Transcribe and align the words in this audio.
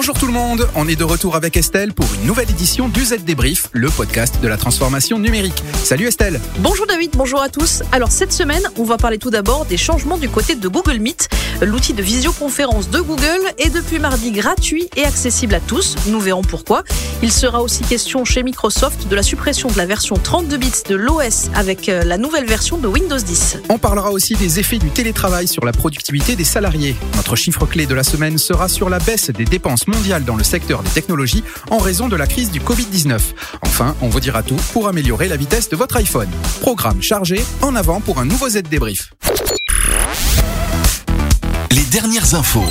Bonjour 0.00 0.18
tout 0.18 0.26
le 0.26 0.32
monde, 0.32 0.66
on 0.76 0.88
est 0.88 0.96
de 0.96 1.04
retour 1.04 1.36
avec 1.36 1.58
Estelle 1.58 1.92
pour 1.92 2.06
une 2.14 2.26
nouvelle 2.26 2.48
édition 2.48 2.88
du 2.88 3.04
Z 3.04 3.22
Débrief, 3.22 3.68
le 3.72 3.90
podcast 3.90 4.40
de 4.40 4.48
la 4.48 4.56
transformation 4.56 5.18
numérique. 5.18 5.62
Salut 5.84 6.06
Estelle 6.06 6.40
Bonjour 6.60 6.86
David, 6.86 7.10
bonjour 7.18 7.42
à 7.42 7.50
tous. 7.50 7.82
Alors 7.92 8.10
cette 8.10 8.32
semaine, 8.32 8.62
on 8.78 8.84
va 8.84 8.96
parler 8.96 9.18
tout 9.18 9.28
d'abord 9.28 9.66
des 9.66 9.76
changements 9.76 10.16
du 10.16 10.30
côté 10.30 10.54
de 10.54 10.68
Google 10.68 11.00
Meet. 11.00 11.28
L'outil 11.60 11.92
de 11.92 12.02
visioconférence 12.02 12.88
de 12.88 12.98
Google 12.98 13.42
est 13.58 13.68
depuis 13.68 13.98
mardi 13.98 14.30
gratuit 14.30 14.88
et 14.96 15.04
accessible 15.04 15.54
à 15.54 15.60
tous. 15.60 15.96
Nous 16.06 16.18
verrons 16.18 16.40
pourquoi. 16.40 16.82
Il 17.22 17.30
sera 17.30 17.60
aussi 17.60 17.82
question 17.82 18.24
chez 18.24 18.42
Microsoft 18.42 19.06
de 19.06 19.14
la 19.14 19.22
suppression 19.22 19.68
de 19.68 19.76
la 19.76 19.84
version 19.84 20.16
32 20.16 20.56
bits 20.56 20.72
de 20.88 20.94
l'OS 20.94 21.50
avec 21.54 21.90
euh, 21.90 22.04
la 22.04 22.16
nouvelle 22.16 22.46
version 22.46 22.78
de 22.78 22.88
Windows 22.88 23.18
10. 23.18 23.58
On 23.68 23.76
parlera 23.76 24.12
aussi 24.12 24.32
des 24.34 24.60
effets 24.60 24.78
du 24.78 24.88
télétravail 24.88 25.46
sur 25.46 25.66
la 25.66 25.72
productivité 25.72 26.36
des 26.36 26.44
salariés. 26.44 26.96
Notre 27.16 27.36
chiffre 27.36 27.66
clé 27.66 27.84
de 27.84 27.94
la 27.94 28.02
semaine 28.02 28.38
sera 28.38 28.70
sur 28.70 28.88
la 28.88 28.98
baisse 28.98 29.28
des 29.28 29.44
dépenses 29.44 29.86
dans 30.26 30.36
le 30.36 30.44
secteur 30.44 30.82
des 30.82 30.90
technologies 30.90 31.42
en 31.70 31.78
raison 31.78 32.08
de 32.08 32.16
la 32.16 32.26
crise 32.26 32.50
du 32.50 32.60
Covid-19. 32.60 33.18
Enfin, 33.62 33.94
on 34.00 34.08
vous 34.08 34.20
dira 34.20 34.42
tout 34.42 34.56
pour 34.72 34.88
améliorer 34.88 35.28
la 35.28 35.36
vitesse 35.36 35.68
de 35.68 35.76
votre 35.76 35.96
iPhone. 35.96 36.28
Programme 36.60 37.02
chargé, 37.02 37.40
en 37.62 37.74
avant 37.74 38.00
pour 38.00 38.18
un 38.18 38.24
nouveau 38.24 38.48
Z 38.48 38.62
débrief. 38.62 39.12
Les 41.70 41.84
dernières 41.90 42.34
infos. 42.34 42.64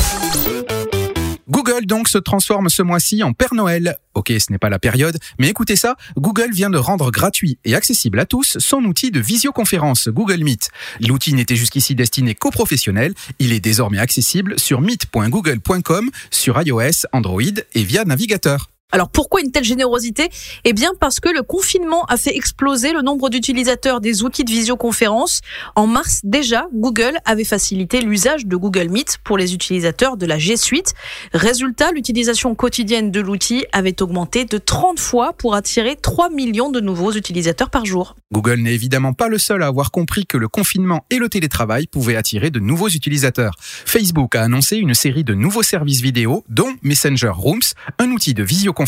Google 1.50 1.86
donc 1.86 2.08
se 2.08 2.20
transforme 2.20 2.70
ce 2.70 2.84
mois-ci 2.84 3.24
en 3.24 3.34
Père 3.34 3.54
Noël. 3.54 3.98
Ok, 4.14 4.32
ce 4.38 4.52
n'est 4.52 4.60
pas 4.60 4.70
la 4.70 4.80
période, 4.80 5.18
mais 5.40 5.50
écoutez 5.50 5.76
ça, 5.76 5.96
Google 6.16 6.52
vient 6.52 6.70
de 6.70 6.78
rendre 6.78 7.10
gratuit 7.10 7.58
et 7.66 7.74
accessible 7.74 8.20
à 8.20 8.26
tous 8.26 8.58
son 8.60 8.84
outil 8.84 9.12
de 9.12 9.20
visioconférence 9.20 10.10
Google 10.10 10.44
Meet. 10.44 10.70
L'outil 11.00 11.34
n'était 11.34 11.56
jusqu'ici 11.56 11.96
destiné 11.96 12.36
qu'aux 12.36 12.52
professionnels, 12.52 13.14
il 13.40 13.52
est 13.52 13.60
désormais 13.60 14.00
accessible 14.00 14.60
sur 14.60 14.82
meet.google.com, 14.82 16.12
sur 16.30 16.62
iOS, 16.62 17.08
Android 17.14 17.42
et 17.74 17.84
via 17.84 18.06
navigateur. 18.06 18.70
Alors 18.92 19.10
pourquoi 19.10 19.42
une 19.42 19.52
telle 19.52 19.64
générosité? 19.64 20.30
Eh 20.64 20.74
bien 20.74 20.94
parce 21.00 21.20
que 21.20 21.30
le 21.30 21.44
confinement 21.44 22.06
a 22.06 22.18
fait 22.18 22.36
exploser 22.36 22.92
le 22.92 23.04
nombre 23.04 23.30
d'utilisateurs 23.30 24.02
des 24.02 24.24
outils 24.24 24.44
de 24.44 24.50
visioconférence. 24.50 25.42
En 25.76 25.86
mars 25.86 26.22
déjà, 26.24 26.68
Google 26.74 27.20
avait 27.24 27.44
facilité 27.44 28.02
l'usage 28.02 28.48
de 28.48 28.56
Google 28.56 28.90
Meet 28.90 29.20
pour 29.24 29.38
les 29.38 29.54
utilisateurs 29.54 30.18
de 30.18 30.26
la 30.26 30.40
G 30.40 30.58
Suite. 30.58 30.96
Résultat, 31.36 31.92
l'utilisation 31.92 32.56
quotidienne 32.56 33.12
de 33.12 33.20
l'outil 33.20 33.64
avait 33.74 34.02
augmenté 34.02 34.46
de 34.46 34.58
30 34.58 35.00
fois 35.00 35.34
pour 35.34 35.54
attirer 35.54 35.96
3 35.96 36.32
millions 36.32 36.72
de 36.72 36.80
nouveaux 36.80 37.12
utilisateurs 37.12 37.70
par 37.70 37.86
jour. 37.86 38.16
Google 38.34 38.62
n'est 38.62 38.74
évidemment 38.74 39.14
pas 39.14 39.28
le 39.28 39.38
seul 39.38 39.62
à 39.62 39.68
avoir 39.68 39.92
compris 39.92 40.26
que 40.26 40.38
le 40.38 40.48
confinement 40.48 41.06
et 41.12 41.18
le 41.18 41.30
télétravail 41.30 41.86
pouvaient 41.86 42.16
attirer 42.16 42.50
de 42.50 42.60
nouveaux 42.60 42.90
utilisateurs. 42.90 43.54
Facebook 43.60 44.34
a 44.34 44.42
annoncé 44.42 44.78
une 44.78 44.96
série 44.96 45.24
de 45.24 45.36
nouveaux 45.36 45.62
services 45.62 46.02
vidéo, 46.02 46.44
dont 46.50 46.74
Messenger 46.82 47.34
Rooms, 47.36 47.60
un 48.00 48.10
outil 48.10 48.34
de 48.34 48.42
visioconférence 48.42 48.79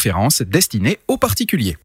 destinée 0.43 0.99
aux 1.07 1.17
particuliers. 1.17 1.77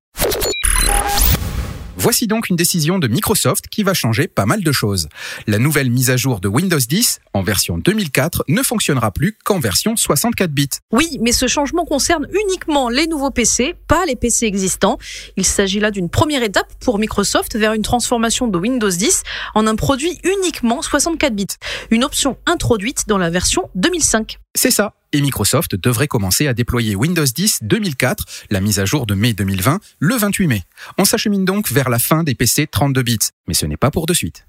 Voici 1.98 2.26
donc 2.28 2.50
une 2.50 2.56
décision 2.56 3.00
de 3.00 3.08
Microsoft 3.08 3.66
qui 3.68 3.82
va 3.82 3.92
changer 3.92 4.28
pas 4.28 4.46
mal 4.46 4.62
de 4.62 4.70
choses. 4.70 5.08
La 5.48 5.58
nouvelle 5.58 5.90
mise 5.90 6.10
à 6.10 6.16
jour 6.16 6.38
de 6.38 6.46
Windows 6.46 6.78
10 6.78 7.20
en 7.32 7.42
version 7.42 7.78
2004 7.78 8.44
ne 8.46 8.62
fonctionnera 8.62 9.10
plus 9.10 9.36
qu'en 9.44 9.58
version 9.58 9.96
64 9.96 10.52
bits. 10.52 10.68
Oui, 10.92 11.18
mais 11.20 11.32
ce 11.32 11.48
changement 11.48 11.84
concerne 11.84 12.28
uniquement 12.30 12.90
les 12.90 13.08
nouveaux 13.08 13.32
PC, 13.32 13.74
pas 13.88 14.06
les 14.06 14.14
PC 14.14 14.46
existants. 14.46 14.98
Il 15.36 15.44
s'agit 15.44 15.80
là 15.80 15.90
d'une 15.90 16.08
première 16.08 16.44
étape 16.44 16.72
pour 16.80 17.00
Microsoft 17.00 17.56
vers 17.56 17.72
une 17.72 17.82
transformation 17.82 18.46
de 18.46 18.58
Windows 18.58 18.88
10 18.88 19.24
en 19.56 19.66
un 19.66 19.74
produit 19.74 20.20
uniquement 20.22 20.82
64 20.82 21.34
bits, 21.34 21.46
une 21.90 22.04
option 22.04 22.36
introduite 22.46 23.08
dans 23.08 23.18
la 23.18 23.30
version 23.30 23.68
2005. 23.74 24.38
C'est 24.56 24.70
ça. 24.70 24.94
Et 25.12 25.20
Microsoft 25.20 25.76
devrait 25.76 26.08
commencer 26.08 26.46
à 26.46 26.54
déployer 26.54 26.96
Windows 26.96 27.24
10 27.24 27.58
2004, 27.62 28.24
la 28.50 28.62
mise 28.62 28.78
à 28.78 28.86
jour 28.86 29.04
de 29.04 29.14
mai 29.14 29.34
2020, 29.34 29.80
le 29.98 30.14
28 30.16 30.46
mai. 30.46 30.62
On 30.96 31.04
s'achemine 31.04 31.44
donc 31.44 31.70
vers 31.70 31.90
la 31.90 31.98
fin 31.98 32.22
des 32.24 32.34
PC 32.34 32.66
32 32.66 33.02
bits. 33.02 33.18
Mais 33.48 33.54
ce 33.54 33.66
n'est 33.66 33.76
pas 33.76 33.90
pour 33.90 34.06
de 34.06 34.14
suite. 34.14 34.46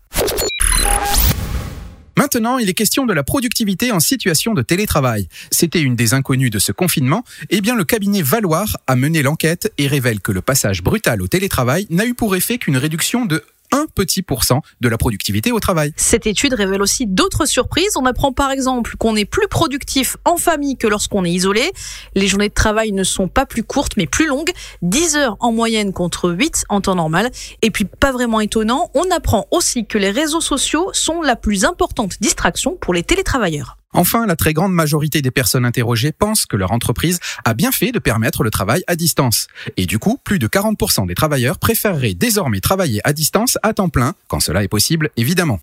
Maintenant, 2.17 2.57
il 2.57 2.67
est 2.67 2.73
question 2.73 3.05
de 3.05 3.13
la 3.13 3.23
productivité 3.23 3.91
en 3.91 3.99
situation 3.99 4.53
de 4.53 4.63
télétravail. 4.63 5.27
C'était 5.51 5.81
une 5.81 5.95
des 5.95 6.15
inconnues 6.15 6.49
de 6.49 6.57
ce 6.57 6.71
confinement. 6.71 7.23
Eh 7.51 7.61
bien, 7.61 7.75
le 7.75 7.83
cabinet 7.83 8.23
Valoir 8.23 8.77
a 8.87 8.95
mené 8.95 9.21
l'enquête 9.21 9.71
et 9.77 9.87
révèle 9.87 10.21
que 10.21 10.31
le 10.31 10.41
passage 10.41 10.81
brutal 10.81 11.21
au 11.21 11.27
télétravail 11.27 11.85
n'a 11.91 12.05
eu 12.05 12.15
pour 12.15 12.35
effet 12.35 12.57
qu'une 12.57 12.77
réduction 12.77 13.25
de 13.25 13.43
un 13.71 13.85
petit 13.93 14.21
pourcent 14.21 14.61
de 14.81 14.89
la 14.89 14.97
productivité 14.97 15.51
au 15.51 15.59
travail. 15.59 15.93
Cette 15.97 16.27
étude 16.27 16.53
révèle 16.53 16.81
aussi 16.81 17.05
d'autres 17.05 17.45
surprises. 17.45 17.97
On 17.97 18.05
apprend 18.05 18.31
par 18.31 18.51
exemple 18.51 18.95
qu'on 18.97 19.15
est 19.15 19.25
plus 19.25 19.47
productif 19.47 20.17
en 20.25 20.37
famille 20.37 20.77
que 20.77 20.87
lorsqu'on 20.87 21.25
est 21.25 21.31
isolé. 21.31 21.71
Les 22.15 22.27
journées 22.27 22.49
de 22.49 22.53
travail 22.53 22.91
ne 22.91 23.03
sont 23.03 23.27
pas 23.27 23.45
plus 23.45 23.63
courtes 23.63 23.93
mais 23.97 24.07
plus 24.07 24.27
longues, 24.27 24.51
10 24.81 25.15
heures 25.15 25.37
en 25.39 25.51
moyenne 25.51 25.93
contre 25.93 26.31
8 26.31 26.65
en 26.69 26.81
temps 26.81 26.95
normal. 26.95 27.31
Et 27.61 27.71
puis 27.71 27.85
pas 27.85 28.11
vraiment 28.11 28.39
étonnant, 28.39 28.91
on 28.93 29.09
apprend 29.11 29.47
aussi 29.51 29.85
que 29.85 29.97
les 29.97 30.11
réseaux 30.11 30.41
sociaux 30.41 30.89
sont 30.93 31.21
la 31.21 31.35
plus 31.35 31.65
importante 31.65 32.15
distraction 32.21 32.77
pour 32.79 32.93
les 32.93 33.03
télétravailleurs. 33.03 33.77
Enfin, 33.93 34.25
la 34.25 34.35
très 34.35 34.53
grande 34.53 34.73
majorité 34.73 35.21
des 35.21 35.31
personnes 35.31 35.65
interrogées 35.65 36.11
pensent 36.11 36.45
que 36.45 36.57
leur 36.57 36.71
entreprise 36.71 37.19
a 37.45 37.53
bien 37.53 37.71
fait 37.71 37.91
de 37.91 37.99
permettre 37.99 38.43
le 38.43 38.51
travail 38.51 38.83
à 38.87 38.95
distance. 38.95 39.47
Et 39.77 39.85
du 39.85 39.97
coup, 39.97 40.19
plus 40.23 40.39
de 40.39 40.47
40% 40.47 41.07
des 41.07 41.15
travailleurs 41.15 41.57
préféreraient 41.57 42.13
désormais 42.13 42.59
travailler 42.59 43.01
à 43.03 43.13
distance 43.13 43.57
à 43.63 43.73
temps 43.73 43.89
plein, 43.89 44.13
quand 44.27 44.39
cela 44.39 44.63
est 44.63 44.67
possible, 44.67 45.09
évidemment. 45.17 45.59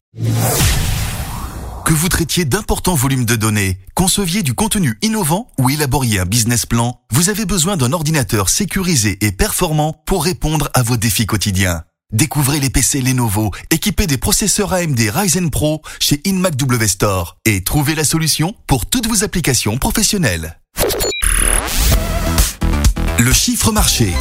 Que 1.84 1.92
vous 1.92 2.08
traitiez 2.08 2.46
d'importants 2.46 2.94
volumes 2.94 3.26
de 3.26 3.36
données, 3.36 3.78
conceviez 3.94 4.42
du 4.42 4.54
contenu 4.54 4.96
innovant 5.02 5.52
ou 5.58 5.68
élaboriez 5.68 6.18
un 6.18 6.24
business 6.24 6.64
plan, 6.64 7.00
vous 7.12 7.28
avez 7.28 7.44
besoin 7.44 7.76
d'un 7.76 7.92
ordinateur 7.92 8.48
sécurisé 8.48 9.18
et 9.20 9.32
performant 9.32 9.92
pour 10.06 10.24
répondre 10.24 10.70
à 10.72 10.82
vos 10.82 10.96
défis 10.96 11.26
quotidiens. 11.26 11.84
Découvrez 12.14 12.60
les 12.60 12.70
PC 12.70 13.00
Lenovo 13.00 13.50
équipés 13.72 14.06
des 14.06 14.18
processeurs 14.18 14.72
AMD 14.72 15.00
Ryzen 15.00 15.50
Pro 15.50 15.82
chez 15.98 16.20
InMac 16.24 16.54
Store 16.86 17.36
et 17.44 17.64
trouvez 17.64 17.96
la 17.96 18.04
solution 18.04 18.54
pour 18.68 18.86
toutes 18.86 19.08
vos 19.08 19.24
applications 19.24 19.78
professionnelles. 19.78 20.60
Le 23.18 23.32
chiffre 23.32 23.72
marché. 23.72 24.12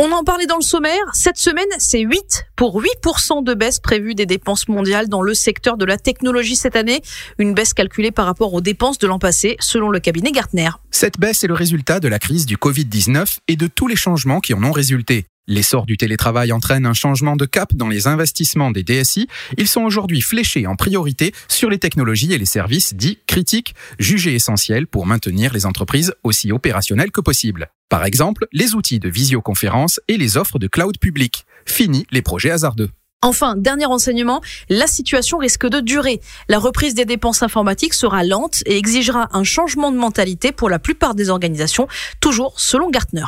On 0.00 0.10
en 0.10 0.24
parlait 0.24 0.46
dans 0.46 0.56
le 0.56 0.64
sommaire. 0.64 1.04
Cette 1.12 1.36
semaine, 1.36 1.68
c'est 1.78 2.00
8 2.00 2.46
pour 2.56 2.82
8% 2.82 3.44
de 3.44 3.54
baisse 3.54 3.78
prévue 3.78 4.16
des 4.16 4.26
dépenses 4.26 4.66
mondiales 4.66 5.08
dans 5.08 5.22
le 5.22 5.34
secteur 5.34 5.76
de 5.76 5.84
la 5.84 5.98
technologie 5.98 6.56
cette 6.56 6.74
année. 6.74 7.00
Une 7.38 7.54
baisse 7.54 7.74
calculée 7.74 8.10
par 8.10 8.26
rapport 8.26 8.52
aux 8.54 8.60
dépenses 8.60 8.98
de 8.98 9.06
l'an 9.06 9.20
passé, 9.20 9.56
selon 9.60 9.88
le 9.90 10.00
cabinet 10.00 10.32
Gartner. 10.32 10.70
Cette 10.90 11.20
baisse 11.20 11.44
est 11.44 11.48
le 11.48 11.54
résultat 11.54 12.00
de 12.00 12.08
la 12.08 12.18
crise 12.18 12.44
du 12.44 12.56
Covid-19 12.56 13.38
et 13.46 13.54
de 13.54 13.68
tous 13.68 13.86
les 13.86 13.96
changements 13.96 14.40
qui 14.40 14.52
en 14.52 14.64
ont 14.64 14.72
résulté. 14.72 15.26
L'essor 15.46 15.84
du 15.84 15.98
télétravail 15.98 16.52
entraîne 16.52 16.86
un 16.86 16.94
changement 16.94 17.36
de 17.36 17.44
cap 17.44 17.74
dans 17.74 17.88
les 17.88 18.06
investissements 18.06 18.70
des 18.70 18.82
DSI. 18.82 19.28
Ils 19.58 19.68
sont 19.68 19.82
aujourd'hui 19.82 20.22
fléchés 20.22 20.66
en 20.66 20.74
priorité 20.74 21.34
sur 21.48 21.68
les 21.68 21.78
technologies 21.78 22.32
et 22.32 22.38
les 22.38 22.46
services 22.46 22.94
dits 22.94 23.18
critiques, 23.26 23.74
jugés 23.98 24.34
essentiels 24.34 24.86
pour 24.86 25.04
maintenir 25.04 25.52
les 25.52 25.66
entreprises 25.66 26.14
aussi 26.22 26.50
opérationnelles 26.50 27.10
que 27.10 27.20
possible. 27.20 27.68
Par 27.90 28.06
exemple, 28.06 28.46
les 28.52 28.74
outils 28.74 29.00
de 29.00 29.10
visioconférence 29.10 30.00
et 30.08 30.16
les 30.16 30.38
offres 30.38 30.58
de 30.58 30.66
cloud 30.66 30.98
public. 30.98 31.44
Fini 31.66 32.06
les 32.10 32.22
projets 32.22 32.50
hasardeux. 32.50 32.88
Enfin, 33.20 33.54
dernier 33.54 33.84
renseignement, 33.84 34.40
la 34.70 34.86
situation 34.86 35.36
risque 35.36 35.66
de 35.66 35.80
durer. 35.80 36.22
La 36.48 36.58
reprise 36.58 36.94
des 36.94 37.04
dépenses 37.04 37.42
informatiques 37.42 37.94
sera 37.94 38.24
lente 38.24 38.62
et 38.64 38.78
exigera 38.78 39.28
un 39.36 39.44
changement 39.44 39.92
de 39.92 39.98
mentalité 39.98 40.52
pour 40.52 40.70
la 40.70 40.78
plupart 40.78 41.14
des 41.14 41.28
organisations, 41.28 41.86
toujours 42.20 42.58
selon 42.58 42.88
Gartner 42.88 43.24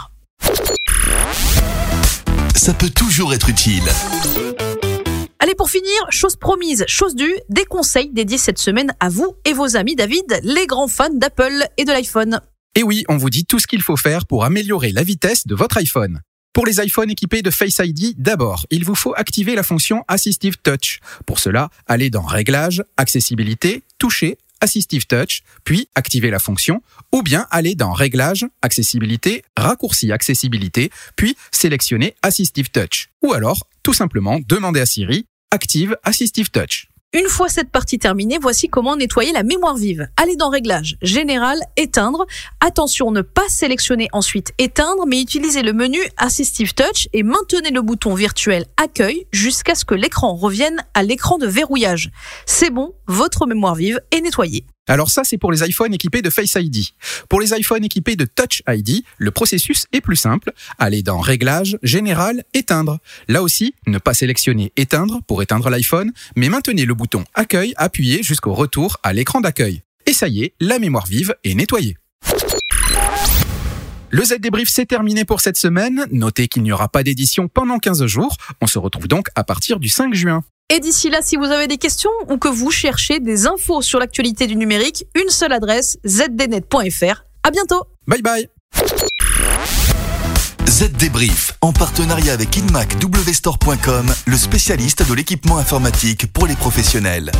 ça 2.66 2.74
peut 2.74 2.90
toujours 2.90 3.32
être 3.32 3.48
utile. 3.48 3.84
Allez, 5.38 5.54
pour 5.54 5.70
finir, 5.70 5.92
chose 6.10 6.34
promise, 6.34 6.84
chose 6.88 7.14
due, 7.14 7.36
des 7.48 7.64
conseils 7.64 8.10
dédiés 8.10 8.38
cette 8.38 8.58
semaine 8.58 8.92
à 8.98 9.08
vous 9.08 9.36
et 9.44 9.52
vos 9.52 9.76
amis, 9.76 9.94
David, 9.94 10.40
les 10.42 10.66
grands 10.66 10.88
fans 10.88 11.14
d'Apple 11.14 11.64
et 11.76 11.84
de 11.84 11.92
l'iPhone. 11.92 12.40
Et 12.74 12.82
oui, 12.82 13.04
on 13.08 13.18
vous 13.18 13.30
dit 13.30 13.44
tout 13.44 13.60
ce 13.60 13.68
qu'il 13.68 13.82
faut 13.82 13.96
faire 13.96 14.26
pour 14.26 14.44
améliorer 14.44 14.90
la 14.90 15.04
vitesse 15.04 15.46
de 15.46 15.54
votre 15.54 15.76
iPhone. 15.76 16.22
Pour 16.52 16.66
les 16.66 16.84
iPhones 16.84 17.10
équipés 17.10 17.42
de 17.42 17.52
Face 17.52 17.78
ID, 17.78 18.20
d'abord, 18.20 18.66
il 18.72 18.84
vous 18.84 18.96
faut 18.96 19.14
activer 19.16 19.54
la 19.54 19.62
fonction 19.62 20.02
Assistive 20.08 20.56
Touch. 20.56 20.98
Pour 21.24 21.38
cela, 21.38 21.68
allez 21.86 22.10
dans 22.10 22.22
Réglages, 22.22 22.82
Accessibilité, 22.96 23.84
Toucher 24.00 24.38
Assistive 24.60 25.06
Touch, 25.06 25.42
puis 25.64 25.88
activer 25.94 26.30
la 26.30 26.38
fonction, 26.38 26.82
ou 27.12 27.22
bien 27.22 27.46
aller 27.50 27.74
dans 27.74 27.92
Réglages, 27.92 28.46
Accessibilité, 28.62 29.44
Raccourci 29.56 30.12
Accessibilité, 30.12 30.90
puis 31.16 31.36
sélectionner 31.50 32.14
Assistive 32.22 32.70
Touch. 32.70 33.08
Ou 33.22 33.32
alors, 33.32 33.68
tout 33.82 33.94
simplement, 33.94 34.40
demander 34.46 34.80
à 34.80 34.86
Siri, 34.86 35.26
Active 35.50 35.96
Assistive 36.02 36.50
Touch. 36.50 36.88
Une 37.16 37.28
fois 37.28 37.48
cette 37.48 37.70
partie 37.70 37.98
terminée, 37.98 38.36
voici 38.38 38.68
comment 38.68 38.94
nettoyer 38.94 39.32
la 39.32 39.42
mémoire 39.42 39.74
vive. 39.74 40.06
Allez 40.18 40.36
dans 40.36 40.50
Réglages, 40.50 40.98
Général, 41.00 41.58
Éteindre. 41.78 42.26
Attention, 42.60 43.10
ne 43.10 43.22
pas 43.22 43.48
sélectionner 43.48 44.08
ensuite 44.12 44.52
Éteindre, 44.58 45.06
mais 45.06 45.22
utilisez 45.22 45.62
le 45.62 45.72
menu 45.72 45.98
Assistive 46.18 46.74
Touch 46.74 47.08
et 47.14 47.22
maintenez 47.22 47.70
le 47.70 47.80
bouton 47.80 48.12
virtuel 48.12 48.66
Accueil 48.76 49.26
jusqu'à 49.32 49.74
ce 49.74 49.86
que 49.86 49.94
l'écran 49.94 50.34
revienne 50.34 50.84
à 50.92 51.02
l'écran 51.02 51.38
de 51.38 51.46
verrouillage. 51.46 52.10
C'est 52.44 52.68
bon, 52.68 52.92
votre 53.06 53.46
mémoire 53.46 53.76
vive 53.76 53.98
est 54.10 54.20
nettoyée. 54.20 54.66
Alors 54.88 55.10
ça, 55.10 55.22
c'est 55.24 55.38
pour 55.38 55.50
les 55.50 55.68
iPhones 55.68 55.92
équipés 55.94 56.22
de 56.22 56.30
Face 56.30 56.54
ID. 56.54 56.84
Pour 57.28 57.40
les 57.40 57.52
iPhones 57.52 57.84
équipés 57.84 58.14
de 58.14 58.24
Touch 58.24 58.62
ID, 58.68 59.02
le 59.18 59.30
processus 59.30 59.86
est 59.92 60.00
plus 60.00 60.16
simple. 60.16 60.52
Allez 60.78 61.02
dans 61.02 61.18
Réglages, 61.18 61.76
Général, 61.82 62.44
Éteindre. 62.54 62.98
Là 63.26 63.42
aussi, 63.42 63.74
ne 63.86 63.98
pas 63.98 64.14
sélectionner 64.14 64.72
Éteindre 64.76 65.20
pour 65.26 65.42
éteindre 65.42 65.70
l'iPhone, 65.70 66.12
mais 66.36 66.48
maintenez 66.48 66.84
le 66.84 66.94
bouton 66.94 67.24
Accueil 67.34 67.74
appuyé 67.76 68.22
jusqu'au 68.22 68.54
retour 68.54 68.98
à 69.02 69.12
l'écran 69.12 69.40
d'accueil. 69.40 69.82
Et 70.06 70.12
ça 70.12 70.28
y 70.28 70.44
est, 70.44 70.54
la 70.60 70.78
mémoire 70.78 71.06
vive 71.06 71.34
est 71.42 71.54
nettoyée. 71.54 71.96
Le 74.10 74.24
Z 74.24 74.36
débrief 74.38 74.68
c'est 74.68 74.86
terminé 74.86 75.24
pour 75.24 75.40
cette 75.40 75.56
semaine. 75.56 76.06
Notez 76.12 76.46
qu'il 76.46 76.62
n'y 76.62 76.70
aura 76.70 76.88
pas 76.88 77.02
d'édition 77.02 77.48
pendant 77.48 77.78
15 77.78 78.06
jours. 78.06 78.36
On 78.60 78.68
se 78.68 78.78
retrouve 78.78 79.08
donc 79.08 79.28
à 79.34 79.42
partir 79.42 79.80
du 79.80 79.88
5 79.88 80.14
juin. 80.14 80.42
Et 80.68 80.80
d'ici 80.80 81.10
là, 81.10 81.20
si 81.22 81.36
vous 81.36 81.44
avez 81.44 81.68
des 81.68 81.78
questions 81.78 82.10
ou 82.28 82.38
que 82.38 82.48
vous 82.48 82.72
cherchez 82.72 83.20
des 83.20 83.46
infos 83.46 83.82
sur 83.82 84.00
l'actualité 84.00 84.48
du 84.48 84.56
numérique, 84.56 85.06
une 85.14 85.28
seule 85.28 85.52
adresse, 85.52 85.96
zdnet.fr. 86.04 87.22
À 87.44 87.50
bientôt. 87.52 87.84
Bye 88.08 88.22
bye. 88.22 88.48
Z 90.66 90.90
Débrief, 90.98 91.52
en 91.60 91.72
partenariat 91.72 92.32
avec 92.32 92.58
InMacWstore.com, 92.58 94.12
le 94.26 94.36
spécialiste 94.36 95.08
de 95.08 95.14
l'équipement 95.14 95.58
informatique 95.58 96.32
pour 96.32 96.48
les 96.48 96.56
professionnels. 96.56 97.30